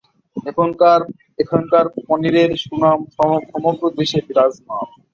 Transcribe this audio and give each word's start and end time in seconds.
এখানকার 1.39 1.85
পনিরের 1.99 2.51
সুনাম 2.63 2.99
সমগ্র 3.49 3.83
দেশে 3.97 4.19
বিরাজমান। 4.27 4.87